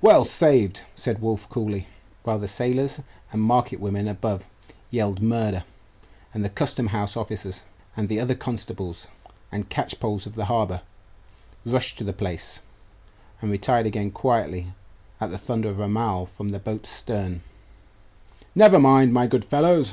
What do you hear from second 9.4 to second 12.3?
and catchpolls of the harbour, rushed to the